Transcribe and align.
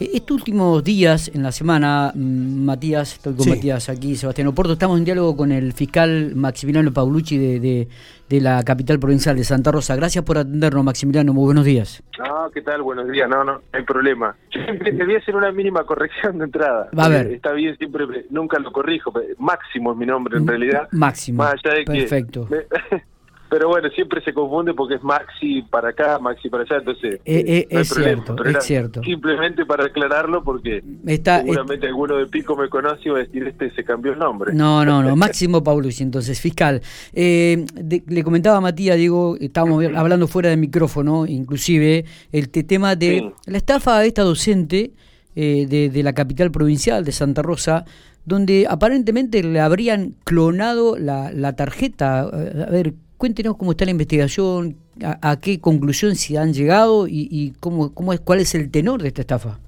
Eh, 0.00 0.10
estos 0.14 0.36
últimos 0.36 0.84
días, 0.84 1.30
en 1.34 1.42
la 1.42 1.52
semana, 1.52 2.12
mm, 2.14 2.64
Matías, 2.64 3.14
estoy 3.14 3.34
con 3.34 3.48
Matías 3.48 3.88
aquí, 3.88 4.14
Sebastián 4.16 4.48
Oporto, 4.48 4.74
estamos 4.74 4.98
en 4.98 5.04
diálogo 5.04 5.36
con 5.36 5.50
el 5.50 5.72
fiscal 5.72 6.32
Maximiliano 6.34 6.92
Paulucci 6.92 7.36
de, 7.36 7.88
de, 8.28 8.40
la 8.40 8.62
capital 8.62 8.98
provincial 9.00 9.36
de 9.36 9.44
Santa 9.44 9.72
Rosa. 9.72 9.96
Gracias 9.96 10.24
por 10.24 10.38
atendernos, 10.38 10.84
Maximiliano, 10.84 11.32
muy 11.32 11.46
buenos 11.46 11.64
días. 11.64 12.02
No, 12.18 12.50
¿qué 12.52 12.62
tal? 12.62 12.82
Buenos 12.82 13.08
días, 13.10 13.28
no, 13.28 13.42
no, 13.42 13.54
no 13.54 13.62
hay 13.72 13.82
problema. 13.82 14.36
Yo 14.50 14.62
siempre 14.62 14.92
te 14.92 15.04
voy 15.04 15.14
a 15.16 15.18
hacer 15.18 15.34
una 15.34 15.50
mínima 15.50 15.84
corrección 15.84 16.38
de 16.38 16.44
entrada. 16.44 16.88
Va 16.96 17.06
a 17.06 17.08
ver. 17.08 17.32
Está 17.32 17.52
bien, 17.52 17.76
siempre, 17.76 18.06
nunca 18.30 18.58
lo 18.58 18.70
corrijo, 18.70 19.12
Máximo 19.38 19.92
es 19.92 19.98
mi 19.98 20.06
nombre 20.06 20.38
en 20.38 20.46
realidad. 20.46 20.88
Máximo, 20.92 21.42
Más 21.42 21.54
allá 21.64 21.74
de 21.74 21.84
perfecto. 21.84 22.48
Pero 23.50 23.68
bueno, 23.68 23.88
siempre 23.90 24.22
se 24.22 24.34
confunde 24.34 24.74
porque 24.74 24.96
es 24.96 25.02
Maxi 25.02 25.62
para 25.62 25.90
acá, 25.90 26.18
Maxi 26.18 26.50
para 26.50 26.64
allá, 26.64 26.76
entonces 26.76 27.20
eh, 27.24 27.44
eh, 27.46 27.66
es 27.70 27.88
cierto, 27.88 28.36
es 28.44 28.64
cierto. 28.64 29.02
Simplemente 29.02 29.64
para 29.64 29.86
aclararlo 29.86 30.42
porque 30.44 30.82
Está, 31.06 31.40
seguramente 31.40 31.86
alguno 31.86 32.16
de 32.16 32.26
Pico 32.26 32.56
me 32.56 32.68
conoce 32.68 33.08
y 33.08 33.08
va 33.08 33.18
a 33.18 33.22
decir 33.22 33.46
este 33.46 33.70
se 33.74 33.84
cambió 33.84 34.12
el 34.12 34.18
nombre. 34.18 34.52
No, 34.52 34.84
no, 34.84 35.02
no, 35.02 35.16
Máximo 35.16 35.64
Paulucci, 35.64 36.02
entonces, 36.02 36.40
fiscal. 36.40 36.82
Eh, 37.14 37.64
le 38.06 38.22
comentaba 38.22 38.58
a 38.58 38.60
Matías, 38.60 38.96
digo, 38.96 39.36
estábamos 39.40 39.84
hablando 39.94 40.28
fuera 40.28 40.50
del 40.50 40.58
micrófono, 40.58 41.26
inclusive, 41.26 42.04
el 42.32 42.50
tema 42.50 42.96
de 42.96 43.32
la 43.46 43.56
estafa 43.56 43.98
de 44.00 44.08
esta 44.08 44.22
docente 44.22 44.92
de, 45.34 45.90
de 45.92 46.02
la 46.02 46.12
capital 46.12 46.50
provincial 46.50 47.04
de 47.04 47.12
Santa 47.12 47.42
Rosa, 47.42 47.84
donde 48.24 48.66
aparentemente 48.68 49.42
le 49.42 49.60
habrían 49.60 50.14
clonado 50.24 50.98
la, 50.98 51.32
la 51.32 51.56
tarjeta. 51.56 52.20
A 52.20 52.70
ver, 52.70 52.94
Cuéntenos 53.18 53.56
cómo 53.56 53.72
está 53.72 53.84
la 53.84 53.90
investigación, 53.90 54.76
a, 55.02 55.38
qué 55.40 55.60
conclusión 55.60 56.14
se 56.14 56.38
han 56.38 56.52
llegado 56.52 57.06
y, 57.08 57.52
cómo, 57.58 57.92
cómo 57.92 58.12
es, 58.12 58.20
cuál 58.20 58.38
es 58.38 58.54
el 58.54 58.70
tenor 58.70 59.02
de 59.02 59.08
esta 59.08 59.22
estafa. 59.22 59.58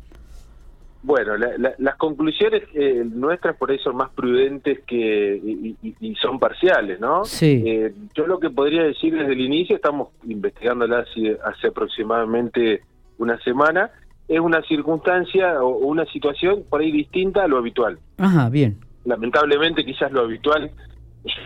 Bueno, 1.03 1.33
las 1.79 1.97
conclusiones 1.97 2.63
eh, 2.75 3.03
nuestras 3.05 3.57
por 3.57 3.71
ahí 3.71 3.79
son 3.79 3.97
más 3.97 4.11
prudentes 4.11 4.81
que 4.87 5.75
y, 5.83 6.15
son 6.17 6.39
parciales, 6.39 7.01
¿no? 7.01 7.25
Sí. 7.25 7.63
Eh, 7.67 7.93
yo 8.15 8.27
lo 8.27 8.39
que 8.39 8.51
podría 8.51 8.85
decir 8.85 9.15
desde 9.15 9.33
el 9.33 9.41
inicio, 9.41 9.77
estamos 9.77 10.11
investigándola 10.25 11.01
hace, 11.01 11.39
hace 11.43 11.69
aproximadamente 11.69 12.83
una 13.19 13.37
semana, 13.41 13.91
es 14.29 14.39
una 14.39 14.63
circunstancia 14.63 15.61
o 15.63 15.79
una 15.79 16.05
situación 16.07 16.65
por 16.69 16.83
ahí 16.83 16.93
distinta 16.93 17.45
a 17.45 17.49
lo 17.49 17.59
habitual. 17.59 17.99
Ajá, 18.19 18.49
bien. 18.49 18.77
Lamentablemente 19.05 19.85
quizás 19.85 20.13
lo 20.13 20.21
habitual 20.21 20.71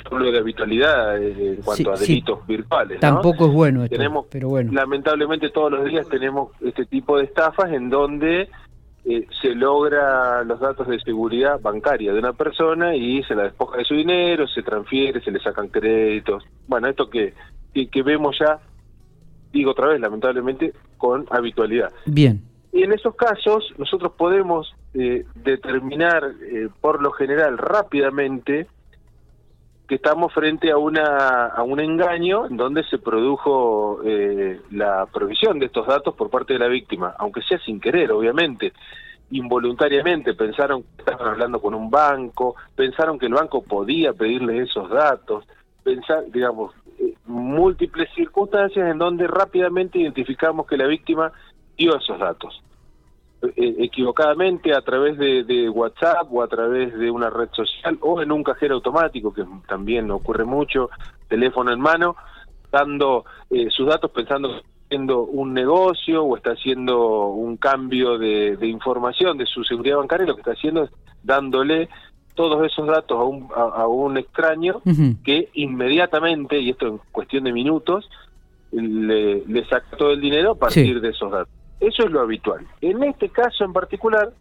hablo 0.04 0.30
de 0.30 0.38
habitualidad 0.38 1.20
eh, 1.20 1.54
en 1.56 1.62
cuanto 1.62 1.92
a 1.92 1.96
delitos 1.96 2.46
virtuales. 2.46 3.00
Tampoco 3.00 3.46
es 3.46 3.52
bueno 3.52 3.84
esto, 3.84 3.96
tenemos, 3.96 4.26
pero 4.30 4.48
bueno. 4.48 4.72
Lamentablemente 4.72 5.50
todos 5.50 5.72
los 5.72 5.84
días 5.86 6.08
tenemos 6.08 6.50
este 6.60 6.86
tipo 6.86 7.18
de 7.18 7.24
estafas 7.24 7.72
en 7.72 7.90
donde 7.90 8.48
eh, 9.04 9.26
se 9.42 9.54
logra 9.54 10.44
los 10.44 10.60
datos 10.60 10.86
de 10.86 11.00
seguridad 11.00 11.60
bancaria 11.60 12.12
de 12.12 12.18
una 12.18 12.32
persona 12.32 12.94
y 12.94 13.22
se 13.24 13.34
la 13.34 13.44
despoja 13.44 13.78
de 13.78 13.84
su 13.84 13.94
dinero, 13.94 14.46
se 14.46 14.62
transfiere, 14.62 15.20
se 15.20 15.30
le 15.30 15.40
sacan 15.40 15.68
créditos. 15.68 16.44
Bueno, 16.66 16.88
esto 16.88 17.10
que, 17.10 17.34
que, 17.72 18.02
vemos 18.02 18.36
ya, 18.38 18.58
digo 19.52 19.72
otra 19.72 19.88
vez, 19.88 20.00
lamentablemente, 20.00 20.72
con 20.96 21.26
habitualidad. 21.30 21.92
Bien. 22.06 22.42
Y 22.72 22.82
en 22.82 22.92
esos 22.92 23.14
casos 23.14 23.72
nosotros 23.78 24.12
podemos 24.16 24.74
eh, 24.94 25.24
determinar 25.36 26.32
por 26.80 27.00
lo 27.00 27.12
general 27.12 27.56
rápidamente 27.58 28.66
que 29.86 29.96
estamos 29.96 30.32
frente 30.32 30.70
a 30.70 30.78
una 30.78 31.46
a 31.46 31.62
un 31.62 31.78
engaño 31.78 32.46
en 32.46 32.56
donde 32.56 32.84
se 32.84 32.98
produjo 32.98 34.00
eh, 34.04 34.60
la 34.70 35.06
provisión 35.06 35.58
de 35.58 35.66
estos 35.66 35.86
datos 35.86 36.14
por 36.14 36.30
parte 36.30 36.54
de 36.54 36.58
la 36.58 36.68
víctima, 36.68 37.14
aunque 37.18 37.42
sea 37.42 37.58
sin 37.58 37.80
querer, 37.80 38.10
obviamente, 38.12 38.72
involuntariamente 39.30 40.34
pensaron 40.34 40.82
que 40.82 41.02
estaban 41.02 41.28
hablando 41.28 41.60
con 41.60 41.74
un 41.74 41.90
banco, 41.90 42.56
pensaron 42.74 43.18
que 43.18 43.26
el 43.26 43.34
banco 43.34 43.62
podía 43.62 44.12
pedirle 44.12 44.62
esos 44.62 44.88
datos, 44.88 45.44
pensar, 45.82 46.24
digamos, 46.30 46.74
eh, 46.98 47.14
múltiples 47.26 48.08
circunstancias 48.14 48.90
en 48.90 48.98
donde 48.98 49.26
rápidamente 49.26 49.98
identificamos 49.98 50.66
que 50.66 50.76
la 50.76 50.86
víctima 50.86 51.32
dio 51.76 51.96
esos 51.96 52.18
datos. 52.18 52.62
Eh, 53.56 53.74
equivocadamente 53.78 54.74
a 54.74 54.80
través 54.80 55.18
de, 55.18 55.68
WhatsApp 55.68 56.28
o 56.30 56.42
a 56.42 56.48
través 56.48 56.96
de 56.98 57.10
una 57.10 57.30
red 57.30 57.48
social 57.52 57.98
o 58.00 58.22
en 58.22 58.32
un 58.32 58.42
cajero 58.42 58.76
automático, 58.76 59.34
que 59.34 59.44
también 59.68 60.10
ocurre 60.10 60.44
mucho, 60.44 60.88
teléfono 61.28 61.72
en 61.72 61.80
mano, 61.80 62.16
dando 62.70 63.24
eh, 63.50 63.68
sus 63.70 63.86
datos 63.86 64.10
pensando 64.10 64.48
que 64.48 64.56
está 64.56 64.68
haciendo 64.86 65.22
un 65.24 65.52
negocio 65.52 66.24
o 66.24 66.36
está 66.36 66.52
haciendo 66.52 67.28
un 67.28 67.56
cambio 67.56 68.18
de, 68.18 68.56
información 68.62 69.36
de 69.36 69.46
su 69.46 69.64
seguridad 69.64 69.96
bancaria, 69.96 70.26
lo 70.26 70.34
que 70.34 70.40
está 70.40 70.52
haciendo 70.52 70.84
es 70.84 70.90
dándole 71.22 71.88
todos 72.34 72.64
esos 72.64 72.86
datos 72.86 73.18
a 73.18 73.24
un, 73.24 73.48
a, 73.54 73.86
un 73.86 74.16
extraño 74.16 74.80
que 75.22 75.50
inmediatamente, 75.54 76.58
y 76.58 76.70
esto 76.70 76.86
en 76.86 77.00
cuestión 77.12 77.44
de 77.44 77.52
minutos, 77.52 78.08
le, 78.72 79.44
le 79.46 79.64
saca 79.66 79.96
todo 79.96 80.12
el 80.12 80.20
dinero 80.20 80.52
a 80.52 80.58
partir 80.58 81.00
de 81.00 81.10
esos 81.10 81.30
datos. 81.30 81.63
Eso 81.80 82.04
es 82.04 82.10
lo 82.10 82.20
habitual. 82.20 82.66
En 82.80 83.02
este 83.02 83.28
caso 83.28 83.64
en 83.64 83.72
particular, 83.72 84.32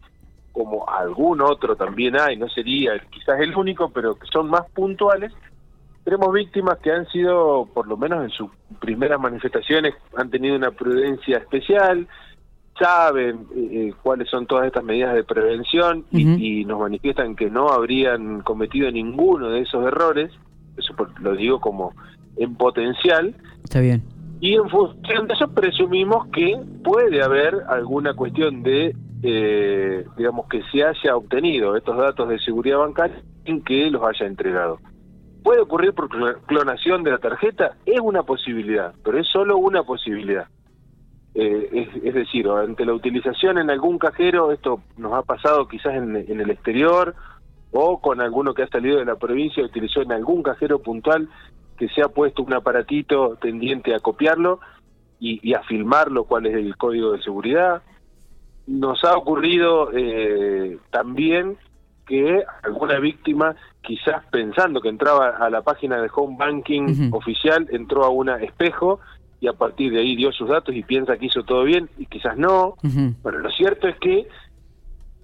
como 0.52 0.88
algún 0.88 1.42
otro 1.42 1.76
también 1.76 2.16
hay, 2.18 2.38
no 2.38 2.48
sería 2.48 2.92
quizás 3.10 3.40
el 3.42 3.56
único, 3.56 3.90
pero 3.90 4.16
que 4.16 4.28
son 4.28 4.50
más 4.50 4.70
puntuales, 4.72 5.34
tenemos 6.04 6.32
víctimas 6.34 6.78
que 6.80 6.92
han 6.92 7.08
sido, 7.08 7.68
por 7.74 7.88
lo 7.88 7.98
menos 7.98 8.24
en 8.24 8.30
sus 8.30 8.50
primeras 8.80 9.20
manifestaciones, 9.20 9.96
han 10.16 10.30
tenido 10.30 10.56
una 10.56 10.72
prudencia 10.72 11.38
especial, 11.38 12.08
saben 12.78 13.48
eh, 13.56 13.70
eh, 13.72 13.94
cuáles 14.04 14.30
son 14.30 14.46
todas 14.46 14.68
estas 14.68 14.84
medidas 14.84 15.16
de 15.16 15.24
prevención 15.24 16.06
y, 16.12 16.62
y, 16.62 16.66
nos 16.66 16.80
manifiestan 16.80 17.36
que 17.36 17.50
no 17.50 17.70
habrían 17.70 18.42
cometido 18.42 18.92
ninguno 18.92 19.50
de 19.50 19.62
esos 19.62 19.86
errores, 19.86 20.32
eso 20.78 20.94
lo 21.20 21.36
digo 21.36 21.60
como 21.62 21.94
en 22.36 22.56
potencial. 22.56 23.36
Está 23.64 23.80
bien 23.80 24.13
y 24.44 24.56
en 24.56 24.70
función 24.70 25.26
de 25.26 25.36
eso 25.36 25.48
presumimos 25.48 26.28
que 26.28 26.62
puede 26.84 27.24
haber 27.24 27.64
alguna 27.70 28.14
cuestión 28.14 28.62
de, 28.62 28.94
eh, 29.24 30.06
digamos, 30.18 30.50
que 30.50 30.62
se 30.70 30.84
haya 30.84 31.16
obtenido 31.16 31.78
estos 31.78 31.96
datos 31.96 32.28
de 32.28 32.38
seguridad 32.40 32.80
bancaria 32.80 33.22
sin 33.46 33.64
que 33.64 33.90
los 33.90 34.04
haya 34.04 34.26
entregado. 34.26 34.80
¿Puede 35.46 35.62
ocurrir 35.62 35.94
por 35.94 36.10
clonación 36.46 37.04
de 37.04 37.12
la 37.12 37.20
tarjeta? 37.20 37.78
Es 37.86 38.02
una 38.02 38.24
posibilidad, 38.24 38.94
pero 39.02 39.18
es 39.18 39.28
solo 39.30 39.58
una 39.58 39.84
posibilidad. 39.84 40.48
Eh, 41.36 41.88
es, 42.04 42.14
decir, 42.14 42.46
ante 42.50 42.86
la 42.86 42.96
utilización 42.96 43.60
en 43.60 43.70
algún 43.70 43.98
cajero, 43.98 44.52
esto 44.52 44.82
nos 44.98 45.14
ha 45.14 45.22
pasado 45.22 45.70
quizás 45.70 45.96
en, 45.96 46.18
el 46.18 46.50
exterior 46.50 47.16
o 47.72 48.02
con 48.02 48.20
alguno 48.20 48.54
que 48.54 48.64
ha 48.64 48.68
salido 48.68 49.00
de 49.00 49.06
la 49.06 49.16
provincia, 49.16 49.64
utilizó 49.64 50.02
en 50.02 50.12
algún 50.12 50.44
cajero 50.44 50.80
puntual 50.80 51.30
que 51.78 51.90
se 51.90 52.02
ha 52.02 52.08
puesto 52.08 52.44
un 52.44 52.54
aparatito 52.54 53.38
tendiente 53.42 53.94
a 53.94 54.00
copiarlo 54.00 54.60
y, 55.20 55.54
a 55.54 55.64
filmarlo 55.64 56.26
cuál 56.26 56.48
es 56.48 56.56
el 56.56 56.76
código 56.76 57.14
de 57.14 57.22
seguridad. 57.22 57.82
Nos 58.68 59.04
ha 59.06 59.16
ocurrido 59.16 59.90
eh, 59.94 60.78
también 60.92 61.58
que 62.06 62.44
alguna 62.64 63.00
víctima, 63.00 63.56
quizás 63.82 64.26
pensando 64.32 64.82
que 64.82 64.90
entraba 64.90 65.30
a 65.30 65.50
la 65.50 65.62
página 65.62 66.02
de 66.02 66.10
home 66.14 66.36
banking 66.38 67.12
oficial, 67.14 67.68
entró 67.72 68.04
a 68.04 68.10
un 68.10 68.30
espejo 68.30 69.00
y 69.40 69.48
a 69.48 69.54
partir 69.54 69.94
de 69.94 70.00
ahí 70.00 70.16
dio 70.16 70.32
sus 70.32 70.50
datos 70.50 70.76
y 70.76 70.84
piensa 70.84 71.18
que 71.18 71.28
hizo 71.28 71.44
todo 71.44 71.64
bien 71.64 71.90
y 71.98 72.06
quizás 72.06 72.38
no. 72.38 72.76
Bueno, 73.22 73.40
lo 73.40 73.52
cierto 73.52 73.88
es 73.88 73.98
que 74.00 74.28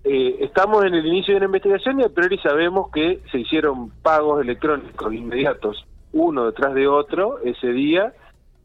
eh, 0.04 0.38
estamos 0.40 0.86
en 0.86 0.94
el 0.94 1.06
inicio 1.06 1.34
de 1.34 1.38
una 1.38 1.46
investigación 1.48 2.00
y 2.00 2.04
a 2.04 2.10
priori 2.10 2.38
sabemos 2.40 2.90
que 2.92 3.22
se 3.32 3.40
hicieron 3.40 3.90
pagos 4.02 4.42
electrónicos 4.42 5.14
inmediatos 5.14 5.86
uno 6.14 6.46
detrás 6.46 6.74
de 6.74 6.88
otro 6.88 7.40
ese 7.44 7.68
día 7.68 8.14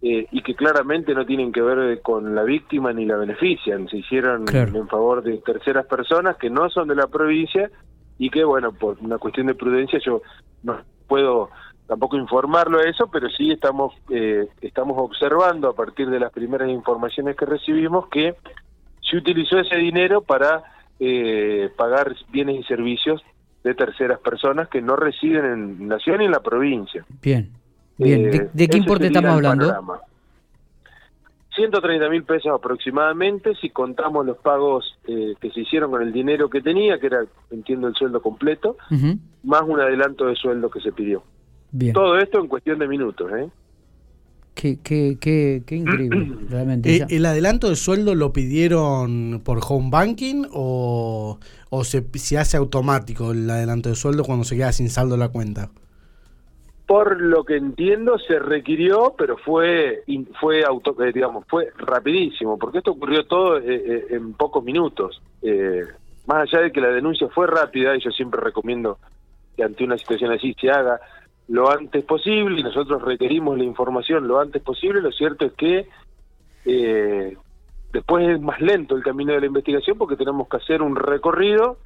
eh, 0.02 0.26
y 0.30 0.42
que 0.42 0.54
claramente 0.54 1.14
no 1.14 1.24
tienen 1.24 1.52
que 1.52 1.62
ver 1.62 2.00
con 2.02 2.34
la 2.34 2.42
víctima 2.42 2.92
ni 2.92 3.06
la 3.06 3.16
benefician, 3.16 3.88
se 3.88 3.98
hicieron 3.98 4.44
en 4.52 4.88
favor 4.88 5.22
de 5.22 5.38
terceras 5.38 5.86
personas 5.86 6.36
que 6.36 6.50
no 6.50 6.68
son 6.68 6.88
de 6.88 6.94
la 6.94 7.06
provincia 7.06 7.70
y 8.18 8.30
que, 8.30 8.44
bueno, 8.44 8.72
por 8.72 8.98
una 9.00 9.18
cuestión 9.18 9.46
de 9.46 9.54
prudencia 9.54 9.98
yo 10.04 10.22
no 10.62 10.78
puedo 11.06 11.50
tampoco 11.86 12.16
informarlo 12.16 12.78
a 12.78 12.88
eso, 12.88 13.08
pero 13.12 13.28
sí 13.30 13.50
estamos, 13.50 13.94
eh, 14.10 14.46
estamos 14.60 14.96
observando 14.98 15.68
a 15.68 15.74
partir 15.74 16.08
de 16.08 16.20
las 16.20 16.32
primeras 16.32 16.68
informaciones 16.68 17.36
que 17.36 17.44
recibimos 17.44 18.08
que 18.08 18.34
se 19.00 19.16
utilizó 19.16 19.58
ese 19.58 19.76
dinero 19.76 20.22
para 20.22 20.62
eh, 20.98 21.70
pagar 21.76 22.14
bienes 22.30 22.60
y 22.60 22.62
servicios 22.64 23.22
de 23.64 23.74
terceras 23.74 24.20
personas 24.20 24.68
que 24.68 24.80
no 24.80 24.94
residen 24.94 25.44
en 25.80 25.88
la 25.88 25.98
ciudad 25.98 26.18
ni 26.18 26.26
en 26.26 26.30
la 26.30 26.40
provincia. 26.40 27.04
Bien, 27.22 27.50
bien. 27.96 28.30
¿De, 28.52 28.64
eh, 28.64 28.68
qué 28.68 28.76
importe 28.76 29.06
estamos 29.06 29.32
hablando? 29.32 30.00
130 31.54 32.08
mil 32.10 32.24
pesos 32.24 32.52
aproximadamente, 32.52 33.54
si 33.54 33.70
contamos 33.70 34.26
los 34.26 34.36
pagos 34.38 34.98
eh, 35.06 35.34
que 35.40 35.50
se 35.50 35.60
hicieron 35.60 35.90
con 35.90 36.02
el 36.02 36.12
dinero 36.12 36.50
que 36.50 36.60
tenía, 36.60 36.98
que 36.98 37.06
era, 37.06 37.24
entiendo, 37.50 37.88
el 37.88 37.94
sueldo 37.94 38.20
completo, 38.20 38.76
más 39.44 39.62
un 39.62 39.80
adelanto 39.80 40.26
de 40.26 40.34
sueldo 40.34 40.68
que 40.68 40.80
se 40.80 40.92
pidió. 40.92 41.22
Bien. 41.70 41.92
Todo 41.92 42.18
esto 42.18 42.40
en 42.40 42.48
cuestión 42.48 42.78
de 42.78 42.88
minutos, 42.88 43.30
¿eh? 43.32 43.48
Qué, 44.54 44.78
qué, 44.82 45.18
qué, 45.20 45.62
qué 45.66 45.76
increíble, 45.76 46.28
realmente. 46.48 46.96
Eh, 46.96 47.06
¿El 47.10 47.26
adelanto 47.26 47.68
de 47.68 47.76
sueldo 47.76 48.14
lo 48.14 48.32
pidieron 48.32 49.42
por 49.44 49.58
home 49.68 49.90
banking 49.90 50.46
o, 50.52 51.38
o 51.70 51.84
se, 51.84 52.04
se 52.14 52.38
hace 52.38 52.56
automático 52.56 53.32
el 53.32 53.50
adelanto 53.50 53.88
de 53.88 53.96
sueldo 53.96 54.24
cuando 54.24 54.44
se 54.44 54.56
queda 54.56 54.72
sin 54.72 54.90
saldo 54.90 55.16
la 55.16 55.28
cuenta? 55.28 55.70
Por 56.86 57.20
lo 57.20 57.44
que 57.44 57.56
entiendo 57.56 58.18
se 58.18 58.38
requirió, 58.38 59.14
pero 59.16 59.36
fue 59.38 60.04
fue 60.38 60.62
auto, 60.64 60.94
eh, 61.02 61.12
digamos 61.12 61.44
fue 61.48 61.70
rapidísimo, 61.78 62.58
porque 62.58 62.78
esto 62.78 62.92
ocurrió 62.92 63.26
todo 63.26 63.58
eh, 63.58 64.06
en 64.10 64.34
pocos 64.34 64.62
minutos. 64.62 65.20
más 66.26 66.42
allá 66.42 66.64
de 66.64 66.72
que 66.72 66.80
la 66.80 66.88
denuncia 66.88 67.26
fue 67.28 67.46
rápida, 67.46 67.96
y 67.96 68.00
yo 68.00 68.10
siempre 68.10 68.40
recomiendo 68.40 68.98
que 69.56 69.64
ante 69.64 69.84
una 69.84 69.98
situación 69.98 70.32
así 70.32 70.54
se 70.60 70.70
haga 70.70 71.00
lo 71.48 71.70
antes 71.70 72.04
posible 72.04 72.60
y 72.60 72.62
nosotros 72.62 73.02
requerimos 73.02 73.58
la 73.58 73.64
información 73.64 74.26
lo 74.26 74.40
antes 74.40 74.62
posible. 74.62 75.00
Lo 75.00 75.12
cierto 75.12 75.44
es 75.44 75.52
que 75.52 75.88
eh, 76.64 77.36
después 77.92 78.28
es 78.28 78.40
más 78.40 78.60
lento 78.60 78.96
el 78.96 79.02
camino 79.02 79.32
de 79.32 79.40
la 79.40 79.46
investigación 79.46 79.98
porque 79.98 80.16
tenemos 80.16 80.48
que 80.48 80.56
hacer 80.56 80.82
un 80.82 80.96
recorrido 80.96 81.78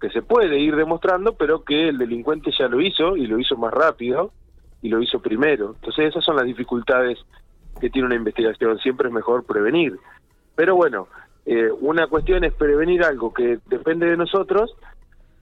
que 0.00 0.10
se 0.10 0.22
puede 0.22 0.58
ir 0.58 0.76
demostrando, 0.76 1.34
pero 1.34 1.64
que 1.64 1.88
el 1.88 1.98
delincuente 1.98 2.50
ya 2.56 2.68
lo 2.68 2.80
hizo 2.80 3.16
y 3.16 3.26
lo 3.26 3.38
hizo 3.38 3.56
más 3.56 3.72
rápido 3.72 4.32
y 4.82 4.88
lo 4.88 5.00
hizo 5.00 5.20
primero. 5.20 5.74
Entonces 5.76 6.06
esas 6.06 6.24
son 6.24 6.36
las 6.36 6.44
dificultades 6.44 7.18
que 7.80 7.90
tiene 7.90 8.06
una 8.06 8.16
investigación. 8.16 8.78
Siempre 8.78 9.08
es 9.08 9.14
mejor 9.14 9.44
prevenir. 9.44 9.96
Pero 10.54 10.76
bueno, 10.76 11.08
eh, 11.46 11.70
una 11.80 12.06
cuestión 12.08 12.44
es 12.44 12.52
prevenir 12.52 13.04
algo 13.04 13.32
que 13.32 13.58
depende 13.66 14.06
de 14.06 14.16
nosotros 14.16 14.76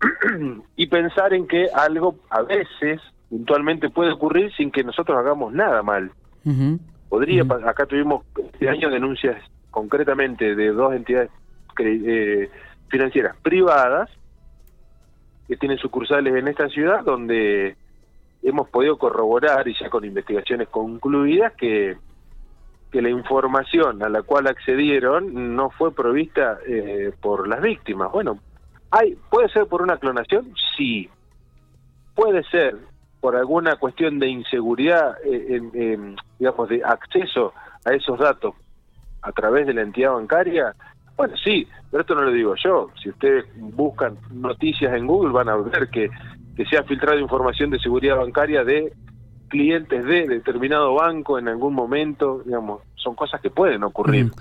y 0.77 0.87
pensar 0.87 1.33
en 1.35 1.47
que 1.47 1.69
algo 1.75 2.17
a 2.31 2.43
veces 2.43 3.01
puntualmente 3.35 3.91
puede 3.91 4.13
ocurrir 4.13 4.55
sin 4.55 4.71
que 4.71 4.85
nosotros 4.85 5.19
hagamos 5.19 5.53
nada 5.53 5.83
mal. 5.83 6.13
Podría, 7.09 7.43
acá 7.67 7.85
tuvimos 7.85 8.25
este 8.53 8.69
año 8.69 8.89
denuncias 8.91 9.43
concretamente 9.73 10.55
de 10.55 10.69
dos 10.69 10.95
entidades 10.95 11.33
eh, 11.81 12.49
financieras 12.87 13.37
privadas 13.43 14.09
que 15.49 15.57
tienen 15.57 15.79
sucursales 15.79 16.33
en 16.37 16.47
esta 16.47 16.69
ciudad 16.69 17.03
donde 17.03 17.77
hemos 18.41 18.69
podido 18.69 18.99
corroborar 18.99 19.67
y 19.67 19.75
ya 19.81 19.91
con 19.91 20.05
investigaciones 20.05 20.69
concluidas 20.69 21.55
que 21.55 21.97
que 22.93 23.03
la 23.03 23.11
información 23.11 24.01
a 24.05 24.09
la 24.09 24.23
cual 24.23 24.47
accedieron 24.47 25.57
no 25.57 25.71
fue 25.71 25.93
provista 25.93 26.59
eh, 26.65 27.11
por 27.21 27.49
las 27.49 27.61
víctimas. 27.61 28.13
Bueno, 28.13 28.39
hay 28.93 29.19
puede 29.29 29.49
ser 29.49 29.67
por 29.67 29.83
una 29.83 29.97
clonación, 29.97 30.55
sí. 30.77 31.11
Puede 32.15 32.45
ser 32.45 32.94
por 33.25 33.37
alguna 33.37 33.77
cuestión 33.77 34.19
de 34.19 34.29
inseguridad, 34.29 35.17
eh, 35.25 35.59
en, 35.73 36.15
digamos, 36.39 36.69
de 36.69 36.83
acceso 36.85 37.55
a 37.83 37.95
esos 37.95 38.19
datos 38.19 38.55
a 39.23 39.33
través 39.33 39.67
de 39.67 39.73
la 39.73 39.81
entidad 39.81 40.13
bancaria, 40.13 40.75
bueno, 41.17 41.35
sí, 41.43 41.67
pero 41.91 42.03
esto 42.03 42.15
no 42.15 42.21
lo 42.21 42.33
digo 42.33 42.55
yo. 42.63 42.91
Si 43.03 43.09
ustedes 43.09 43.47
buscan 43.57 44.19
noticias 44.31 44.95
en 44.95 45.07
Google 45.07 45.33
van 45.33 45.49
a 45.49 45.57
ver 45.57 45.89
que, 45.89 46.11
que 46.55 46.67
se 46.67 46.77
ha 46.77 46.83
filtrado 46.83 47.19
información 47.19 47.71
de 47.71 47.79
seguridad 47.79 48.19
bancaria 48.19 48.63
de 48.63 48.93
clientes 49.49 50.05
de 50.05 50.29
determinado 50.29 50.93
banco 50.93 51.39
en 51.39 51.49
algún 51.49 51.73
momento, 51.73 52.43
digamos, 52.45 52.83
son 52.95 53.15
cosas 53.15 53.41
que 53.41 53.49
pueden 53.49 53.85
ocurrir. 53.85 54.33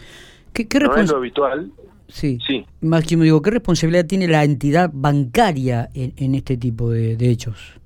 ¿Qué, 0.51 0.68
qué 0.68 0.81
no 0.81 0.94
es 0.97 1.09
lo 1.09 1.19
habitual. 1.19 1.71
Sí. 2.09 2.38
sí. 2.45 2.65
Máximo, 2.81 3.24
digo, 3.24 3.41
¿qué 3.41 3.51
responsabilidad 3.51 4.06
tiene 4.06 4.27
la 4.27 4.44
entidad 4.44 4.91
bancaria 4.94 5.88
en, 5.94 6.12
en 6.18 6.35
este 6.35 6.57
tipo 6.57 6.89
de 6.89 7.15
hechos? 7.30 7.80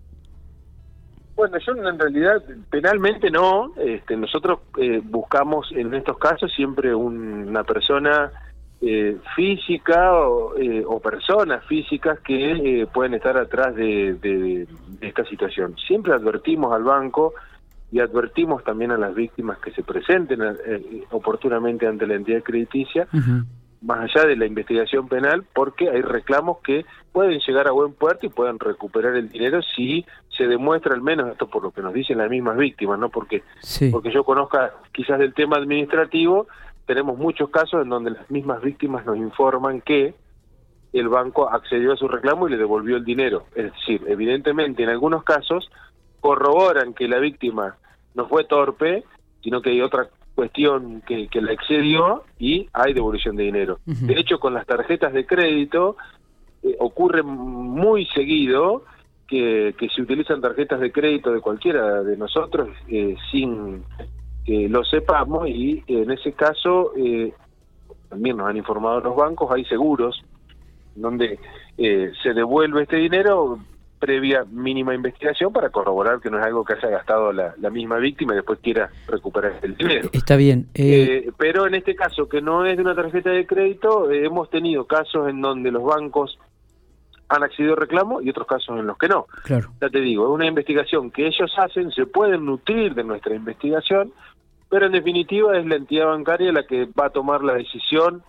Bueno, 1.37 1.59
yo 1.59 1.73
en 1.73 1.99
realidad 1.99 2.41
penalmente 2.71 3.29
no. 3.29 3.71
Este, 3.77 4.17
nosotros 4.17 4.59
eh, 4.79 4.99
buscamos 5.03 5.71
en 5.71 5.93
estos 5.93 6.17
casos 6.17 6.51
siempre 6.51 6.95
una 6.95 7.63
persona 7.63 8.31
eh, 8.81 9.17
física 9.35 10.13
eh, 10.59 10.83
o, 10.83 10.99
personas 10.99 11.63
físicas 11.65 12.19
que 12.21 12.87
pueden 12.91 13.13
estar 13.13 13.37
atrás 13.37 13.75
de, 13.75 14.67
esta 14.99 15.23
situación. 15.25 15.75
Siempre 15.77 16.13
advertimos 16.13 16.73
al 16.73 16.83
banco 16.83 17.35
y 17.91 17.99
advertimos 17.99 18.63
también 18.63 18.89
a 18.89 18.97
las 18.97 19.13
víctimas 19.13 19.59
que 19.59 19.69
se 19.71 19.83
presenten 19.83 20.39
oportunamente 21.11 21.85
ante 21.85 22.07
la 22.07 22.15
entidad 22.15 22.41
crediticia 22.41 23.07
más 23.81 24.09
allá 24.09 24.27
de 24.27 24.35
la 24.35 24.45
investigación 24.45 25.07
penal, 25.07 25.45
porque 25.53 25.89
hay 25.89 26.01
reclamos 26.01 26.59
que 26.63 26.85
pueden 27.12 27.39
llegar 27.39 27.68
a 27.68 27.71
buen 27.71 27.94
puerto 27.94 28.25
y 28.25 28.29
pueden 28.29 28.59
recuperar 28.59 29.15
el 29.15 29.29
dinero 29.29 29.62
si 29.62 30.06
se 30.29 30.47
demuestra 30.47 30.94
al 30.94 31.01
menos 31.01 31.29
esto 31.29 31.47
por 31.47 31.63
lo 31.63 31.71
que 31.71 31.81
nos 31.81 31.94
dicen 31.94 32.18
las 32.18 32.29
mismas 32.29 32.57
víctimas, 32.57 33.00
no 33.00 33.09
porque 33.09 33.44
porque 33.91 34.12
yo 34.12 34.24
conozca 34.24 34.74
quizás 34.91 35.19
del 35.19 35.33
tema 35.33 35.57
administrativo, 35.57 36.47
tenemos 36.85 37.18
muchos 37.18 37.50
casos 37.50 37.83
en 37.83 37.89
donde 37.89 38.12
las 38.12 38.29
mismas 38.31 38.62
víctimas 38.62 39.06
nos 39.06 39.18
informan 39.18 39.81
que 39.81 40.15
el 40.94 41.09
banco 41.09 41.50
accedió 41.50 41.94
a 41.94 41.97
su 41.97 42.07
reclamo 42.07 42.47
y 42.47 42.51
le 42.51 42.57
devolvió 42.57 42.97
el 42.97 43.06
dinero. 43.06 43.45
Es 43.56 43.71
decir, 43.73 44.03
evidentemente 44.07 44.83
en 44.83 44.89
algunos 44.89 45.23
casos 45.23 45.69
corroboran 46.21 46.94
que 46.94 47.07
la 47.07 47.19
víctima 47.19 47.77
no 48.15 48.27
fue 48.27 48.45
torpe, 48.45 49.03
sino 49.44 49.62
que 49.62 49.71
hay 49.71 49.81
otra 49.81 50.09
cuestión 50.37 51.01
que, 51.01 51.27
que 51.29 51.41
la 51.41 51.51
excedió 51.51 52.23
y 52.37 52.69
hay 52.71 52.93
devolución 52.93 53.35
de 53.35 53.45
dinero. 53.45 53.79
De 53.85 54.13
hecho, 54.19 54.39
con 54.39 54.53
las 54.53 54.67
tarjetas 54.67 55.11
de 55.11 55.25
crédito 55.25 55.97
eh, 56.61 56.75
ocurre 56.77 57.23
muy 57.23 58.05
seguido 58.13 58.83
que, 59.27 59.73
que 59.79 59.89
se 59.89 59.99
utilizan 59.99 60.39
tarjetas 60.39 60.79
de 60.79 60.91
crédito 60.91 61.31
de 61.31 61.41
cualquiera 61.41 62.03
de 62.03 62.15
nosotros 62.17 62.69
eh, 62.87 63.15
sin 63.31 63.83
que 64.45 64.69
lo 64.69 64.83
sepamos 64.83 65.49
y 65.49 65.83
en 65.87 66.11
ese 66.11 66.33
caso 66.33 66.91
eh, 66.95 67.33
también 68.07 68.37
nos 68.37 68.47
han 68.47 68.57
informado 68.57 68.99
los 69.01 69.15
bancos, 69.15 69.51
hay 69.51 69.65
seguros 69.65 70.23
donde 70.95 71.39
se 71.77 72.33
devuelve 72.33 72.83
este 72.83 72.97
dinero 72.97 73.59
previa 73.99 74.45
mínima 74.45 74.94
investigación 74.94 75.51
para 75.51 75.69
corroborar 75.69 76.19
que 76.19 76.29
no 76.29 76.39
es 76.39 76.45
algo 76.45 76.63
que 76.63 76.73
haya 76.73 76.89
gastado 76.89 77.31
la, 77.31 77.53
misma 77.71 77.97
víctima 77.97 78.33
y 78.33 78.38
después 78.38 78.59
quiera 78.59 78.89
recuperar 79.07 79.59
el 79.61 79.75
dinero. 79.75 80.09
Está 80.13 80.35
bien. 80.35 80.67
Eh, 80.73 81.25
eh, 81.27 81.31
pero 81.38 81.67
en 81.67 81.75
este 81.75 81.95
caso, 81.95 82.29
que 82.29 82.41
no 82.41 82.65
es 82.65 82.77
de 82.77 82.83
una 82.83 82.95
tarjeta 82.95 83.29
de 83.29 83.45
crédito, 83.45 84.09
eh, 84.09 84.25
hemos 84.25 84.49
tenido 84.49 84.85
casos 84.85 85.29
en 85.29 85.41
donde 85.41 85.71
los 85.71 85.83
bancos 85.83 86.39
han 87.29 87.44
accedido 87.44 87.73
al 87.73 87.79
reclamo 87.79 88.21
y 88.21 88.29
otros 88.29 88.47
casos 88.47 88.79
en 88.79 88.88
los 88.88 88.97
que 88.97 89.09
no. 89.09 89.25
Claro. 89.44 89.71
Ya 89.81 89.89
te 89.89 89.99
digo, 89.99 90.25
es 90.25 90.31
una 90.31 90.47
investigación 90.47 91.11
que 91.11 91.27
ellos 91.27 91.51
hacen, 91.57 91.91
se 91.91 92.05
pueden 92.05 92.45
nutrir 92.45 92.94
de 92.94 93.03
nuestra 93.03 93.35
investigación, 93.35 94.13
pero 94.69 94.85
en 94.85 94.94
definitiva 94.94 95.57
es 95.57 95.65
la 95.65 95.75
entidad 95.75 96.07
bancaria 96.07 96.51
la 96.51 96.63
que 96.63 96.85
va 96.85 97.07
a 97.07 97.09
tomar 97.09 97.44
la 97.44 97.53
decisión, 97.53 98.23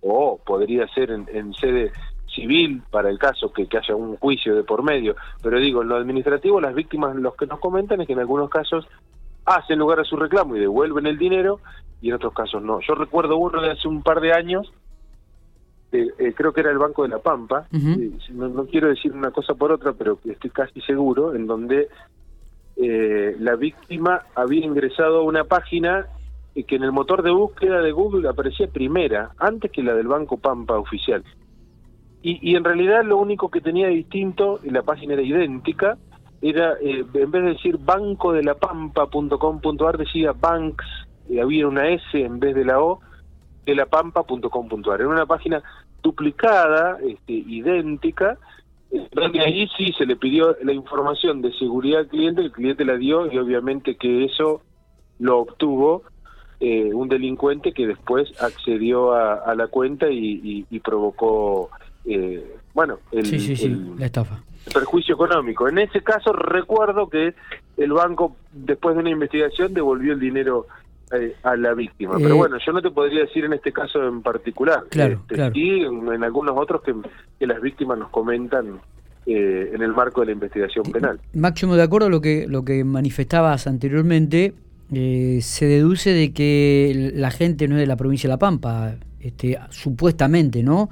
o 0.00 0.40
podría 0.44 0.88
ser 0.88 1.10
en, 1.10 1.28
en 1.32 1.52
sede 1.52 1.92
civil 2.34 2.82
para 2.90 3.10
el 3.10 3.18
caso 3.18 3.52
que, 3.52 3.66
que 3.66 3.78
haya 3.78 3.94
un 3.94 4.16
juicio 4.16 4.54
de 4.54 4.62
por 4.62 4.82
medio, 4.82 5.16
pero 5.42 5.58
digo, 5.58 5.82
en 5.82 5.88
lo 5.88 5.96
administrativo 5.96 6.60
las 6.60 6.74
víctimas 6.74 7.16
los 7.16 7.34
que 7.34 7.46
nos 7.46 7.58
comentan 7.58 8.00
es 8.00 8.06
que 8.06 8.12
en 8.12 8.20
algunos 8.20 8.50
casos 8.50 8.86
hacen 9.44 9.78
lugar 9.78 10.00
a 10.00 10.04
su 10.04 10.16
reclamo 10.16 10.56
y 10.56 10.60
devuelven 10.60 11.06
el 11.06 11.18
dinero 11.18 11.60
y 12.00 12.08
en 12.08 12.14
otros 12.14 12.32
casos 12.32 12.62
no. 12.62 12.80
Yo 12.80 12.94
recuerdo 12.94 13.36
uno 13.36 13.60
de 13.60 13.72
hace 13.72 13.88
un 13.88 14.02
par 14.02 14.20
de 14.20 14.32
años, 14.32 14.72
eh, 15.92 16.08
eh, 16.18 16.32
creo 16.34 16.52
que 16.52 16.60
era 16.60 16.70
el 16.70 16.78
Banco 16.78 17.02
de 17.02 17.08
la 17.08 17.18
Pampa, 17.18 17.66
eh, 17.72 18.12
no, 18.30 18.66
quiero 18.66 18.88
decir 18.88 19.12
una 19.12 19.30
cosa 19.30 19.54
por 19.54 19.72
otra, 19.72 19.92
pero 19.92 20.18
estoy 20.24 20.50
casi 20.50 20.80
seguro, 20.82 21.34
en 21.34 21.46
donde 21.46 21.88
la 22.76 23.56
víctima 23.56 24.22
había 24.34 24.64
ingresado 24.64 25.18
a 25.18 25.22
una 25.22 25.44
página 25.44 26.06
que 26.66 26.76
en 26.76 26.82
el 26.82 26.92
motor 26.92 27.22
de 27.22 27.30
búsqueda 27.30 27.82
de 27.82 27.92
Google 27.92 28.28
aparecía 28.28 28.68
primera, 28.68 29.32
antes 29.38 29.70
que 29.70 29.82
la 29.82 29.94
del 29.94 30.08
Banco 30.08 30.38
Pampa 30.38 30.78
oficial. 30.78 31.22
Y, 32.22 32.54
en 32.54 32.64
realidad 32.64 33.02
lo 33.02 33.16
único 33.16 33.50
que 33.50 33.62
tenía 33.62 33.88
distinto, 33.88 34.60
y 34.62 34.68
la 34.70 34.82
página 34.82 35.14
era 35.14 35.22
idéntica, 35.22 35.96
era, 36.42 36.74
eh, 36.80 37.02
en 37.14 37.30
vez 37.30 37.42
de 37.42 37.52
decir 37.52 37.78
bancodelapampa.com.ar, 37.78 39.96
decía 39.96 40.32
banks, 40.32 40.84
y 41.30 41.38
había 41.38 41.66
una 41.66 41.88
S 41.88 42.04
en 42.12 42.38
vez 42.38 42.54
de 42.54 42.66
la 42.66 42.78
O, 42.80 43.00
de 43.64 43.74
lapampa.com.ar. 43.74 45.00
Era 45.00 45.08
una 45.08 45.24
página 45.24 45.62
duplicada, 46.02 46.98
este, 47.02 47.32
idéntica, 47.32 48.36
donde 49.12 49.40
ahí 49.40 49.68
sí 49.76 49.92
se 49.96 50.04
le 50.04 50.16
pidió 50.16 50.56
la 50.62 50.72
información 50.72 51.40
de 51.40 51.52
seguridad 51.52 52.00
al 52.00 52.08
cliente, 52.08 52.42
el 52.42 52.52
cliente 52.52 52.84
la 52.84 52.96
dio 52.96 53.32
y 53.32 53.38
obviamente 53.38 53.96
que 53.96 54.24
eso 54.24 54.62
lo 55.18 55.38
obtuvo 55.38 56.02
eh, 56.58 56.92
un 56.92 57.08
delincuente 57.08 57.72
que 57.72 57.86
después 57.86 58.30
accedió 58.42 59.12
a, 59.12 59.54
la 59.54 59.68
cuenta 59.68 60.10
y, 60.10 60.66
y 60.68 60.80
provocó 60.80 61.70
eh, 62.04 62.56
bueno, 62.74 62.98
el, 63.12 63.98
la 63.98 64.06
estafa. 64.06 64.42
perjuicio 64.72 65.14
económico. 65.14 65.68
En 65.68 65.78
ese 65.78 66.02
caso 66.02 66.32
recuerdo 66.32 67.08
que 67.08 67.34
el 67.76 67.92
banco, 67.92 68.36
después 68.52 68.94
de 68.94 69.00
una 69.00 69.10
investigación, 69.10 69.74
devolvió 69.74 70.12
el 70.12 70.20
dinero 70.20 70.66
eh, 71.12 71.34
a 71.42 71.56
la 71.56 71.74
víctima. 71.74 72.16
Pero 72.16 72.30
eh, 72.30 72.38
bueno, 72.38 72.56
yo 72.64 72.72
no 72.72 72.80
te 72.80 72.90
podría 72.90 73.20
decir 73.20 73.44
en 73.44 73.52
este 73.52 73.72
caso 73.72 74.06
en 74.06 74.22
particular. 74.22 74.84
Claro, 74.90 75.22
este, 75.28 75.52
Sí, 75.52 75.82
en, 75.82 76.24
algunos 76.24 76.56
otros 76.56 76.82
que, 76.82 76.94
las 77.46 77.60
víctimas 77.60 77.98
nos 77.98 78.10
comentan 78.10 78.80
en 79.26 79.80
el 79.80 79.92
marco 79.92 80.20
de 80.20 80.26
la 80.26 80.32
investigación 80.32 80.84
penal. 80.90 81.20
Máximo, 81.34 81.76
de 81.76 81.82
acuerdo 81.82 82.08
a 82.08 82.10
lo 82.10 82.20
que, 82.20 82.46
lo 82.48 82.64
que 82.64 82.82
manifestabas 82.82 83.66
anteriormente, 83.66 84.54
eh, 84.92 85.38
se 85.42 85.66
deduce 85.66 86.10
de 86.10 86.32
que 86.32 87.12
la 87.14 87.30
gente 87.30 87.68
no 87.68 87.76
es 87.76 87.80
de 87.80 87.86
la 87.86 87.96
provincia 87.96 88.26
de 88.26 88.32
La 88.32 88.38
Pampa, 88.38 88.96
este, 89.20 89.56
supuestamente, 89.70 90.64
¿no? 90.64 90.90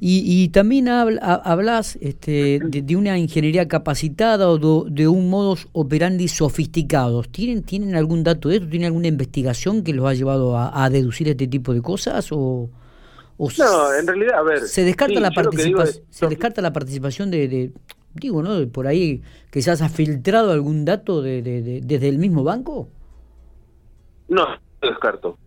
Y, 0.00 0.48
también 0.50 0.88
hablas 0.88 1.96
este, 2.00 2.60
de, 2.62 2.96
una 2.96 3.18
ingeniería 3.18 3.66
capacitada 3.66 4.48
o 4.48 4.84
de, 4.88 5.08
un 5.08 5.28
modus 5.28 5.66
operandi 5.72 6.28
sofisticados. 6.28 7.28
¿Tienen, 7.30 7.64
¿Tienen 7.64 7.96
algún 7.96 8.22
dato 8.22 8.48
de 8.48 8.56
esto? 8.56 8.68
¿Tienen 8.68 8.86
alguna 8.86 9.08
investigación 9.08 9.82
que 9.82 9.92
los 9.92 10.06
ha 10.06 10.14
llevado 10.14 10.56
a, 10.56 10.88
deducir 10.88 11.28
este 11.28 11.48
tipo 11.48 11.74
de 11.74 11.82
cosas? 11.82 12.28
O, 12.30 12.70
no, 13.38 13.94
en 13.94 14.06
realidad, 14.06 14.38
a 14.38 14.42
ver. 14.42 14.60
¿Se 14.60 14.84
descarta, 14.84 15.18
la, 15.18 15.32
participación 15.32 16.04
¿se 16.10 16.26
descarta 16.28 16.62
la 16.62 16.72
participación 16.72 17.32
de, 17.32 17.72
digo, 18.14 18.40
¿no? 18.40 18.68
Por 18.68 18.86
ahí 18.86 19.22
que 19.50 19.62
se 19.62 19.72
haya 19.72 19.88
filtrado 19.88 20.52
algún 20.52 20.84
dato 20.84 21.22
de, 21.22 21.42
desde 21.82 22.08
el 22.08 22.18
mismo 22.18 22.44
banco. 22.44 22.88
No, 24.28 24.46
lo 24.80 24.88
descarto. 24.88 25.38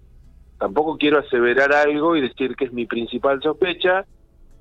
Tampoco 0.59 0.97
quiero 0.97 1.19
aseverar 1.19 1.73
algo 1.73 2.17
y 2.17 2.21
decir 2.21 2.55
que 2.57 2.65
es 2.65 2.73
mi 2.73 2.85
principal 2.85 3.41
sospecha 3.41 4.05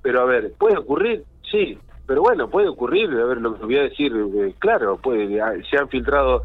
pero 0.02 0.23
a 0.23 0.25
ver, 0.25 0.52
¿puede 0.59 0.78
ocurrir? 0.78 1.25
Sí, 1.50 1.78
pero 2.11 2.23
bueno, 2.23 2.50
puede 2.50 2.66
ocurrir, 2.66 3.09
a 3.11 3.25
ver, 3.25 3.40
lo 3.40 3.57
que 3.57 3.64
voy 3.64 3.76
a 3.76 3.83
decir, 3.85 4.12
eh, 4.12 4.52
claro, 4.59 4.97
puede, 4.97 5.40
ah, 5.40 5.52
se 5.71 5.78
han 5.78 5.88
filtrado, 5.88 6.42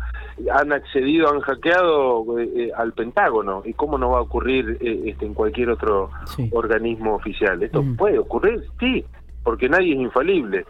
han 0.53 0.71
accedido, 0.71 1.27
han 1.27 1.39
hackeado 1.39 2.39
eh, 2.39 2.49
eh, 2.55 2.71
al 2.77 2.93
Pentágono, 2.93 3.63
¿y 3.65 3.73
cómo 3.73 3.97
no 3.97 4.11
va 4.11 4.19
a 4.19 4.21
ocurrir 4.21 4.77
este, 4.79 5.25
en 5.25 5.33
cualquier 5.33 5.71
otro 5.71 6.11
organismo 6.51 7.15
oficial? 7.15 7.63
¿Esto 7.63 7.83
puede 7.97 8.19
ocurrir? 8.19 8.63
Sí, 8.79 9.03
porque 9.43 9.67
nadie 9.67 9.93
es 9.93 10.01
infalible. 10.01 10.67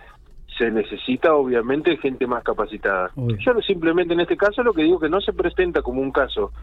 Se 0.58 0.72
necesita, 0.72 1.36
obviamente, 1.36 1.98
gente 1.98 2.25
más 2.25 2.42
capacitada. 2.46 3.12
Yo 3.18 3.62
simplemente 3.68 4.13
en 4.13 4.22
este 4.22 4.38
caso 4.38 4.63
lo 4.63 4.72
que 4.72 4.84
digo 4.84 4.98
que 4.98 5.10
no 5.10 5.20
se 5.20 5.34
presenta 5.34 5.82
como 5.82 6.00
un 6.00 6.13
caso 6.13 6.54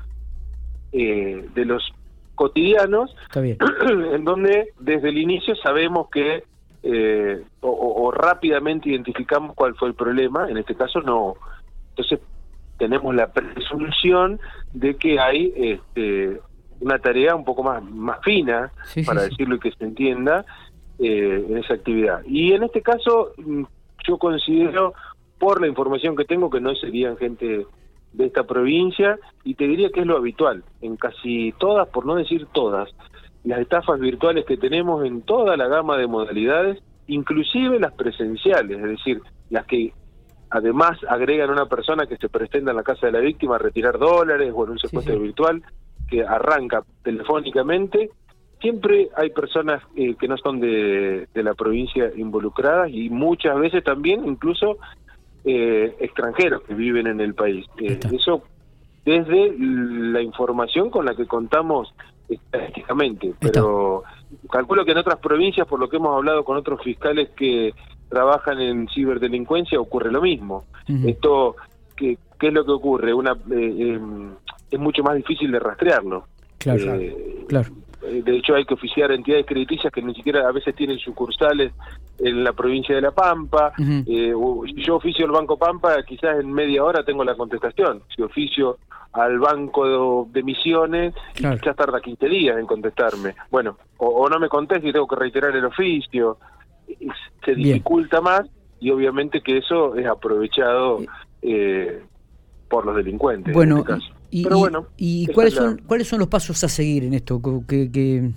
de 0.90 1.64
los 1.66 1.82
cotidianos, 2.34 3.14
en 3.34 4.24
donde 4.24 4.68
desde 4.78 5.08
el 5.08 5.18
inicio 5.18 5.54
sabemos 5.56 6.08
que 6.10 6.44
eh, 6.82 7.42
o, 7.60 8.10
rápidamente 8.10 8.88
identificamos 8.88 9.54
cuál 9.54 9.74
fue 9.76 9.88
el 9.88 9.94
problema, 9.94 10.48
en 10.48 10.56
este 10.56 10.74
caso 10.74 11.00
no. 11.00 11.36
Entonces 11.90 12.20
tenemos 12.78 13.14
la 13.14 13.32
presunción 13.32 14.40
de 14.72 14.96
que 14.96 15.20
hay 15.20 15.52
este, 15.54 16.40
una 16.80 16.98
tarea 16.98 17.36
un 17.36 17.44
poco 17.44 17.62
más, 17.62 17.82
más 17.84 18.18
fina, 18.22 18.72
para 19.06 19.22
decirlo 19.22 19.56
y 19.56 19.60
que 19.60 19.70
se 19.72 19.84
entienda, 19.84 20.44
eh, 20.98 21.46
en 21.48 21.58
esa 21.58 21.74
actividad. 21.74 22.22
Y 22.26 22.52
en 22.52 22.64
este 22.64 22.82
caso 22.82 23.32
mm, 23.36 23.62
yo 24.06 24.18
considero, 24.18 24.94
por 25.38 25.60
la 25.60 25.68
información 25.68 26.16
que 26.16 26.24
tengo, 26.24 26.50
que 26.50 26.60
no 26.60 26.74
serían 26.74 27.16
gente 27.16 27.66
de 28.12 28.26
esta 28.26 28.44
provincia 28.44 29.18
y 29.44 29.54
te 29.54 29.66
diría 29.66 29.90
que 29.90 30.00
es 30.00 30.06
lo 30.06 30.16
habitual 30.16 30.64
en 30.80 30.96
casi 30.96 31.52
todas, 31.58 31.88
por 31.88 32.06
no 32.06 32.14
decir 32.14 32.46
todas, 32.52 32.90
las 33.44 33.60
estafas 33.60 33.98
virtuales 33.98 34.44
que 34.44 34.56
tenemos 34.56 35.04
en 35.04 35.22
toda 35.22 35.56
la 35.56 35.66
gama 35.68 35.96
de 35.96 36.06
modalidades, 36.06 36.82
inclusive 37.06 37.80
las 37.80 37.92
presenciales, 37.92 38.78
es 38.78 38.84
decir, 38.84 39.20
las 39.50 39.66
que 39.66 39.92
además 40.50 40.98
agregan 41.08 41.50
a 41.50 41.54
una 41.54 41.66
persona 41.66 42.06
que 42.06 42.16
se 42.18 42.28
presenta 42.28 42.70
en 42.70 42.76
la 42.76 42.82
casa 42.82 43.06
de 43.06 43.12
la 43.12 43.20
víctima 43.20 43.56
a 43.56 43.58
retirar 43.58 43.98
dólares 43.98 44.52
o 44.54 44.64
en 44.64 44.70
un 44.72 44.78
secuestro 44.78 45.18
virtual 45.18 45.62
que 46.08 46.22
arranca 46.24 46.82
telefónicamente. 47.02 48.10
Siempre 48.60 49.08
hay 49.16 49.30
personas 49.30 49.82
eh, 49.96 50.14
que 50.14 50.28
no 50.28 50.36
son 50.36 50.60
de, 50.60 51.26
de 51.34 51.42
la 51.42 51.54
provincia 51.54 52.12
involucradas 52.14 52.90
y 52.90 53.08
muchas 53.08 53.58
veces 53.58 53.82
también 53.82 54.24
incluso 54.24 54.76
eh, 55.44 55.96
extranjeros 56.00 56.62
que 56.62 56.74
viven 56.74 57.06
en 57.06 57.20
el 57.20 57.34
país. 57.34 57.66
Eh, 57.78 57.98
eso 58.12 58.42
desde 59.04 59.52
la 59.58 60.22
información 60.22 60.90
con 60.90 61.04
la 61.04 61.14
que 61.14 61.26
contamos 61.26 61.92
estadísticamente, 62.28 63.34
pero 63.40 64.04
calculo 64.50 64.84
que 64.84 64.92
en 64.92 64.98
otras 64.98 65.18
provincias, 65.18 65.66
por 65.66 65.80
lo 65.80 65.88
que 65.88 65.96
hemos 65.96 66.14
hablado 66.16 66.44
con 66.44 66.56
otros 66.56 66.80
fiscales 66.82 67.30
que 67.30 67.74
trabajan 68.08 68.60
en 68.60 68.88
ciberdelincuencia, 68.88 69.80
ocurre 69.80 70.12
lo 70.12 70.22
mismo. 70.22 70.64
Esto, 70.86 71.56
¿qué, 71.96 72.18
¿qué, 72.38 72.48
es 72.48 72.52
lo 72.52 72.64
que 72.64 72.72
ocurre? 72.72 73.12
Una 73.12 73.32
eh, 73.32 73.94
em, 73.94 74.34
Es 74.70 74.78
mucho 74.78 75.02
más 75.02 75.16
difícil 75.16 75.50
de 75.50 75.58
rastrearlo. 75.58 76.26
Claro, 76.58 76.84
claro. 77.48 77.70
Eh, 78.02 78.22
de 78.24 78.36
hecho 78.36 78.54
hay 78.54 78.64
que 78.64 78.74
oficiar 78.74 79.12
entidades 79.12 79.46
crediticias 79.46 79.92
que 79.92 80.02
ni 80.02 80.14
siquiera 80.14 80.48
a 80.48 80.52
veces 80.52 80.74
tienen 80.74 80.98
sucursales 80.98 81.72
en 82.18 82.44
la 82.44 82.52
provincia 82.52 82.94
de 82.94 83.00
La 83.00 83.10
Pampa. 83.10 83.72
Eh, 83.78 84.34
si 84.66 84.82
yo 84.82 84.96
oficio 84.96 85.26
al 85.26 85.32
Banco 85.32 85.56
Pampa, 85.56 86.02
quizás 86.06 86.40
en 86.40 86.52
media 86.52 86.84
hora 86.84 87.04
tengo 87.04 87.24
la 87.24 87.34
contestación. 87.34 88.02
Si 88.14 88.22
oficio 88.22 88.78
al 89.12 89.38
Banco 89.38 90.28
de, 90.30 90.42
Misiones, 90.42 91.14
quizás 91.34 91.76
tarda 91.76 92.00
15 92.00 92.28
días 92.28 92.58
en 92.58 92.66
contestarme. 92.66 93.34
Bueno, 93.50 93.76
o, 93.98 94.28
no 94.28 94.38
me 94.38 94.48
contesta 94.48 94.88
y 94.88 94.92
tengo 94.92 95.06
que 95.06 95.16
reiterar 95.16 95.54
el 95.54 95.64
oficio. 95.64 96.38
Se 97.44 97.54
dificulta 97.54 98.20
más 98.20 98.42
y 98.80 98.90
obviamente 98.90 99.40
que 99.40 99.58
eso 99.58 99.96
es 99.96 100.06
aprovechado 100.06 101.00
eh, 101.42 102.02
por 102.68 102.86
los 102.86 102.96
delincuentes. 102.96 103.54
Bueno, 103.54 103.76
en 103.76 103.80
este 103.80 103.92
caso. 103.92 104.14
Y, 104.30 104.48
bueno, 104.48 104.86
y, 104.96 105.26
cuáles 105.26 105.52
son 105.52 105.82
cuáles 105.86 106.08
son 106.08 106.18
los 106.18 106.28
pasos 106.28 106.64
a 106.64 106.68
seguir 106.68 107.04
en 107.04 107.12
esto? 107.12 107.38
Que, 107.68 108.30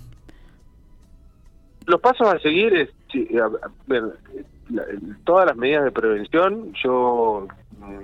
Los 1.86 2.00
pasos 2.02 2.28
a 2.28 2.38
seguir 2.40 2.74
es 2.74 2.90
todas 5.24 5.46
las 5.46 5.56
medidas 5.56 5.84
de 5.84 5.92
prevención. 5.92 6.72
Yo 6.82 7.46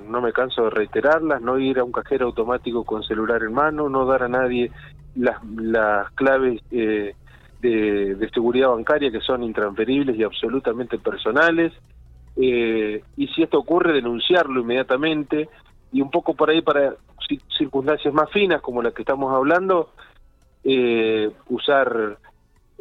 no 0.08 0.20
me 0.20 0.32
canso 0.32 0.64
de 0.64 0.70
reiterarlas, 0.70 1.40
no 1.40 1.58
ir 1.58 1.78
a 1.78 1.84
un 1.84 1.92
cajero 1.92 2.26
automático 2.26 2.84
con 2.84 3.02
celular 3.02 3.42
en 3.42 3.52
mano, 3.52 3.88
no 3.88 4.06
dar 4.06 4.22
a 4.22 4.28
nadie 4.28 4.70
las, 5.14 5.42
las 5.44 6.10
claves 6.12 6.62
eh, 6.70 7.14
de, 7.60 8.14
de, 8.14 8.30
seguridad 8.30 8.68
bancaria 8.68 9.10
que 9.10 9.20
son 9.20 9.42
intransferibles 9.42 10.16
y 10.16 10.22
absolutamente 10.22 10.98
personales. 10.98 11.72
Eh, 12.36 13.02
y 13.16 13.28
si 13.28 13.42
esto 13.42 13.58
ocurre, 13.58 13.92
denunciarlo 13.92 14.60
inmediatamente 14.60 15.48
y 15.92 16.00
un 16.00 16.10
poco 16.10 16.34
por 16.34 16.50
ahí 16.50 16.62
para 16.62 16.94
circunstancias 17.56 18.12
más 18.12 18.30
finas 18.30 18.60
como 18.60 18.82
las 18.82 18.94
que 18.94 19.02
estamos 19.02 19.32
hablando, 19.34 19.90
eh, 20.64 21.30
usar 21.48 22.18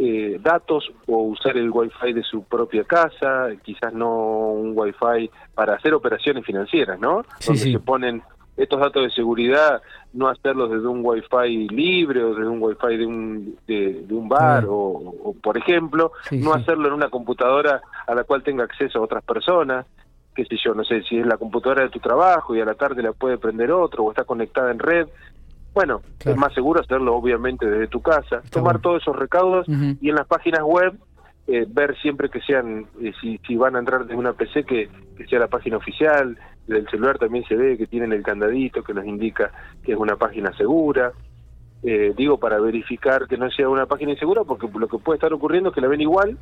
eh, 0.04 0.40
datos 0.42 0.92
o 1.06 1.20
usar 1.20 1.56
el 1.58 1.70
wifi 1.70 2.12
de 2.12 2.24
su 2.24 2.44
propia 2.44 2.84
casa, 2.86 3.50
quizás 3.62 3.94
no 3.94 4.50
un 4.50 4.74
wifi 4.76 5.30
para 5.54 5.76
hacer 5.76 5.94
operaciones 5.94 6.44
financieras, 6.44 7.00
¿no? 7.00 7.24
Donde 7.46 7.72
se 7.72 7.80
ponen 7.80 8.24
estos 8.58 8.80
datos 8.80 9.04
de 9.04 9.12
seguridad, 9.12 9.80
no 10.14 10.28
hacerlos 10.28 10.72
desde 10.72 10.88
un 10.88 11.02
wifi 11.04 11.68
libre 11.70 12.24
o 12.24 12.34
desde 12.34 12.50
un 12.50 12.64
wifi 12.64 12.98
de 12.98 13.06
un, 13.06 13.56
de, 13.68 14.06
un 14.10 14.28
bar 14.28 14.66
o, 14.68 15.36
por 15.40 15.56
ejemplo, 15.56 16.14
no 16.32 16.54
hacerlo 16.54 16.88
en 16.88 16.96
una 16.96 17.10
computadora 17.10 17.80
a 18.08 18.16
la 18.16 18.24
cual 18.24 18.42
tenga 18.42 18.64
acceso 18.64 18.98
a 18.98 19.04
otras 19.04 19.24
personas 19.24 19.86
qué 20.34 20.46
sé 20.46 20.56
yo, 20.64 20.74
no 20.74 20.84
sé, 20.84 21.04
si 21.04 21.20
es 21.20 21.26
la 21.26 21.38
computadora 21.38 21.84
de 21.84 21.90
tu 21.90 22.00
trabajo 22.00 22.56
y 22.56 22.62
a 22.62 22.66
la 22.66 22.76
tarde 22.76 23.04
la 23.04 23.12
puede 23.12 23.38
prender 23.38 23.72
otro 23.72 24.06
o 24.06 24.12
está 24.12 24.24
conectada 24.24 24.72
en 24.72 24.80
red. 24.80 25.08
Bueno, 25.74 26.02
es 26.26 26.36
más 26.36 26.54
seguro 26.54 26.82
hacerlo 26.82 27.16
obviamente 27.16 27.66
desde 27.66 27.88
tu 27.88 28.02
casa, 28.02 28.42
tomar 28.50 28.80
todos 28.80 29.02
esos 29.02 29.16
recaudos 29.16 29.68
y 29.68 30.10
en 30.10 30.16
las 30.16 30.28
páginas 30.28 30.62
web 30.64 30.94
eh, 31.48 31.66
ver 31.68 31.98
siempre 32.02 32.30
que 32.30 32.40
sean, 32.42 32.86
eh, 33.02 33.12
si, 33.20 33.38
si 33.48 33.56
van 33.56 33.76
a 33.76 33.80
entrar 33.80 34.04
desde 34.04 34.16
una 34.16 34.34
PC, 34.34 34.64
que, 34.64 34.90
que 35.18 35.26
sea 35.28 35.40
la 35.40 35.48
página 35.48 35.78
oficial, 35.78 36.38
del 36.68 36.88
celular 36.90 37.18
también 37.18 37.44
se 37.46 37.56
ve 37.56 37.78
que 37.78 37.88
tienen 37.88 38.14
el 38.14 38.24
candadito 38.24 38.84
que 38.84 38.94
nos 38.94 39.06
indica 39.06 39.52
que 39.84 39.94
es 39.94 39.98
una 39.98 40.16
página 40.16 40.56
segura. 40.56 41.12
Eh, 41.84 42.14
digo, 42.16 42.38
para 42.38 42.60
verificar 42.60 43.28
que 43.28 43.38
no 43.38 43.50
sea 43.50 43.68
una 43.68 43.88
página 43.88 44.12
insegura, 44.12 44.44
porque 44.44 44.68
lo 44.74 44.88
que 44.88 45.00
puede 45.00 45.18
estar 45.18 45.34
ocurriendo 45.34 45.70
es 45.70 45.76
que 45.76 45.82
la 45.82 45.88
ven 45.88 46.02
igual 46.02 46.38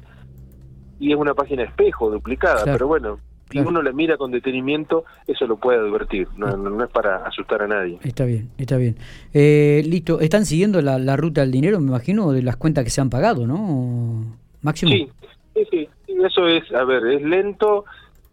y 0.99 1.13
es 1.13 1.17
una 1.17 1.33
página 1.33 1.63
espejo, 1.63 2.11
duplicada, 2.11 2.65
pero 2.65 2.87
bueno, 2.87 3.19
si 3.49 3.59
uno 3.59 3.81
le 3.81 3.93
mira 3.93 4.17
con 4.17 4.31
detenimiento, 4.31 5.05
eso 5.27 5.47
lo 5.47 5.57
puede 5.57 5.79
advertir, 5.79 6.27
no, 6.37 6.83
es 6.83 6.89
para 6.91 7.25
asustar 7.25 7.63
a 7.63 7.67
nadie. 7.67 7.97
Está 8.03 8.25
bien, 8.25 8.49
está 8.57 8.77
bien. 8.77 8.95
Eh, 9.33 9.83
listo, 9.85 10.19
¿están 10.19 10.45
siguiendo 10.45 10.81
la, 10.81 11.15
ruta 11.15 11.41
del 11.41 11.51
dinero, 11.51 11.79
me 11.79 11.87
imagino, 11.87 12.31
de 12.31 12.43
las 12.43 12.57
cuentas 12.57 12.83
que 12.83 12.89
se 12.89 13.01
han 13.01 13.09
pagado, 13.09 13.47
no? 13.47 14.23
Máximo. 14.61 14.91
Sí, 14.91 15.09
sí, 15.55 15.67
sí, 15.71 15.89
eso 16.23 16.47
es, 16.47 16.71
a 16.73 16.83
ver, 16.83 17.05
es 17.07 17.21
lento, 17.21 17.85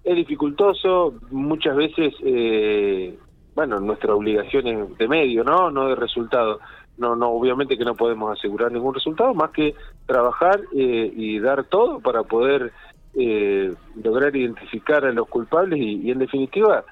es 0.05 0.17
dificultoso, 0.17 1.15
muchas 1.31 1.77
veces, 1.77 2.15
eh, 2.25 3.19
bueno, 3.55 3.81
nuestra 3.81 4.15
obligación 4.15 4.67
es 4.67 4.99
de 4.99 5.09
medio, 5.09 5.45
¿no? 5.45 5.71
No 5.71 5.89
de 5.89 5.97
resultado. 5.97 6.61
No, 6.99 7.15
no, 7.15 7.29
obviamente 7.29 7.77
que 7.77 7.85
no 7.85 7.95
podemos 7.95 8.39
asegurar 8.39 8.73
ningún 8.73 8.95
resultado, 8.95 9.35
más 9.35 9.51
que 9.51 9.75
trabajar 10.07 10.61
eh, 10.75 11.13
y 11.15 11.39
dar 11.41 11.65
todo 11.65 12.01
para 12.01 12.23
poder 12.23 12.73
eh, 13.19 13.73
lograr 14.03 14.37
identificar 14.37 15.05
a 15.05 15.13
los 15.13 15.29
culpables 15.29 15.81
y, 15.81 16.11
en 16.11 16.19
definitiva 16.19 16.85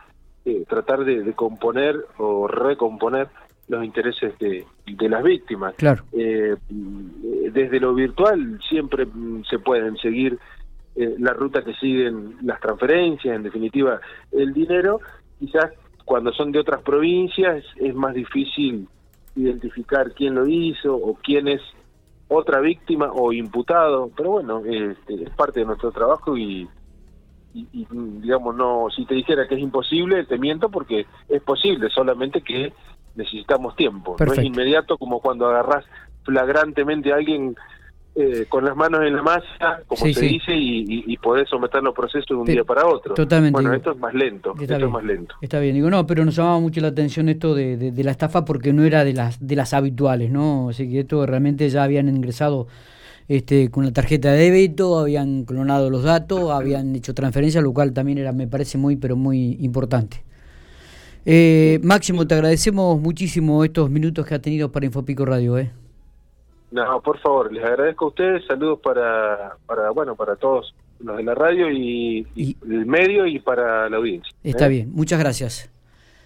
eh, 0.45 0.65
tratar 0.69 1.05
de, 1.05 1.33
componer 1.35 1.97
o 2.19 2.49
recomponer 2.49 3.29
los 3.69 3.85
intereses 3.85 4.33
de, 4.39 4.65
las 5.09 5.23
víctimas. 5.23 5.75
Claro. 5.75 6.05
Eh, 6.13 6.57
desde 6.69 7.79
lo 7.79 7.95
virtual 7.95 8.59
siempre 8.69 9.07
se 9.49 9.59
pueden 9.59 9.97
seguir 9.99 10.39
la 10.97 11.33
ruta 11.33 11.65
que 11.65 11.75
siguen 11.75 12.37
las 12.43 12.61
transferencias, 12.61 13.35
en 13.35 13.43
definitiva 13.43 14.01
el 14.31 14.55
dinero, 14.55 15.01
quizás 15.41 15.73
cuando 16.05 16.33
son 16.33 16.53
de 16.53 16.61
otras 16.61 16.83
provincias 16.83 17.65
es 17.77 17.95
más 17.95 18.15
difícil 18.15 18.87
identificar 19.35 20.13
quién 20.13 20.37
lo 20.37 20.47
hizo 20.47 20.95
o 20.95 21.19
quién 21.23 21.49
es 21.49 21.61
otra 22.29 22.61
víctima 22.61 23.11
o 23.13 23.33
imputado, 23.33 24.11
pero 24.17 24.31
bueno, 24.33 24.63
este, 24.65 25.25
es 25.25 25.31
parte 25.31 25.61
de 25.61 25.67
nuestro 25.67 25.93
trabajo 25.93 26.37
y, 26.37 26.69
y, 27.53 27.87
digamos, 27.91 28.55
no, 28.57 28.87
si 28.95 29.05
te 29.07 29.15
dijera 29.15 29.47
que 29.47 29.55
es 29.55 29.61
imposible, 29.61 30.25
te 30.25 30.39
miento 30.39 30.71
porque 30.71 31.07
es 31.29 31.43
posible, 31.43 31.89
solamente 31.91 32.43
que 32.43 32.73
necesitamos 33.15 33.77
tiempo. 33.77 34.17
No 34.19 34.33
es 34.33 34.43
inmediato 34.43 34.99
como 34.99 35.21
cuando 35.21 35.47
agarras 35.47 35.85
flagrantemente 36.25 37.13
a 37.13 37.17
alguien 37.17 37.55
eh, 38.17 38.47
con 38.49 38.65
las 38.65 38.77
manos 38.77 39.03
en 39.03 39.17
la 39.17 39.23
masa, 39.23 39.83
como 39.89 40.07
se 40.07 40.21
dice, 40.21 40.55
y, 40.55 41.05
y, 41.05 41.17
podés 41.17 41.49
someter 41.49 41.83
los 41.83 41.93
procesos 41.93 42.29
de 42.29 42.35
un 42.37 42.45
día 42.45 42.63
para 42.63 42.87
otro. 42.87 43.13
Totalmente. 43.15 43.53
Bueno, 43.53 43.75
esto 43.75 43.91
es 43.91 43.99
más 43.99 44.15
lento. 44.15 44.55
Esto 44.61 44.77
es 44.77 44.89
más 44.89 45.03
lento. 45.03 45.35
Está 45.41 45.59
bien, 45.59 45.75
digo, 45.75 45.91
no, 45.91 46.07
pero 46.07 46.25
nos 46.25 46.37
llamaba 46.37 46.61
mucho 46.61 46.81
la 46.81 46.89
atención 46.89 47.29
esto 47.29 47.57
de, 47.57 47.77
de, 47.77 48.05
la 48.05 48.13
estafa 48.13 48.45
porque 48.45 48.73
no 48.73 48.85
era 48.85 49.05
de 49.05 49.15
las 49.15 49.45
de 49.45 49.57
las 49.57 49.75
habituales, 49.75 50.31
¿no? 50.31 50.69
Así 50.69 50.89
que 50.89 51.01
esto 51.01 51.27
realmente 51.27 51.69
ya 51.69 51.83
habían 51.83 52.09
ingresado 52.09 52.69
este 53.27 53.71
con 53.71 53.85
la 53.85 53.93
tarjeta 53.93 54.31
de 54.31 54.39
débito, 54.51 54.97
habían 55.01 55.45
clonado 55.45 55.91
los 55.91 56.05
datos, 56.05 56.53
habían 56.53 56.95
hecho 56.95 57.15
transferencias, 57.15 57.65
lo 57.65 57.73
cual 57.73 57.93
también 57.93 58.19
era, 58.19 58.31
me 58.31 58.47
parece 58.47 58.79
muy, 58.79 58.95
pero 58.95 59.17
muy 59.17 59.59
importante. 59.61 60.23
Eh, 61.27 61.81
Máximo, 61.83 62.29
te 62.29 62.35
agradecemos 62.35 63.01
muchísimo 63.01 63.65
estos 63.65 63.91
minutos 63.91 64.25
que 64.25 64.35
ha 64.37 64.39
tenido 64.41 64.71
para 64.71 64.87
Infopico 64.87 65.25
Radio, 65.25 65.59
¿eh? 65.59 65.73
No, 66.75 67.01
por 67.03 67.21
favor, 67.21 67.53
les 67.53 67.63
agradezco 67.63 68.07
a 68.07 68.09
ustedes, 68.09 68.45
saludos 68.47 68.81
para, 68.81 69.57
para 69.65 69.91
bueno, 69.91 70.17
para 70.17 70.35
todos 70.35 70.75
los 70.99 71.17
de 71.17 71.23
la 71.23 71.33
radio 71.33 71.71
y, 71.71 72.27
el 72.37 72.85
medio 72.85 73.27
y 73.27 73.39
para 73.39 73.89
la 73.89 73.97
audiencia. 73.97 74.35
Está 74.43 74.67
¿eh? 74.67 74.71
bien, 74.71 74.93
muchas 74.93 75.21
gracias. 75.21 75.71